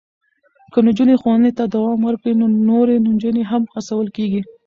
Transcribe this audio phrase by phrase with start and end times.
[0.71, 4.41] که نجونې ښوونې ته دوام ورکړي، نو نورې نجونې هم هڅول کېږي.